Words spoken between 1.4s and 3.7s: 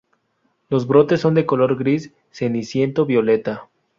color gris ceniciento-violeta.